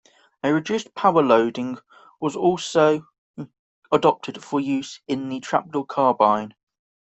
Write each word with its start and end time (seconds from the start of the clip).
A 0.43 0.51
reduced 0.51 0.95
power 0.95 1.21
loading 1.21 1.77
was 2.19 2.35
also 2.35 3.05
adopted 3.91 4.43
for 4.43 4.59
use 4.59 4.99
in 5.07 5.29
the 5.29 5.39
trapdoor 5.41 5.85
carbine. 5.85 6.55